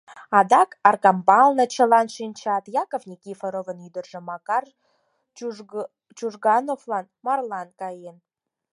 Адак 0.37 0.69
Аркамбалне 0.89 1.65
чылан 1.73 2.07
шинчат, 2.15 2.63
Яков 2.83 3.03
Никифоровын 3.09 3.77
ӱдыржӧ 3.87 4.19
Макар 4.29 4.63
Чужгановлан 6.17 7.05
марлан 7.25 7.69
каен... 7.79 8.17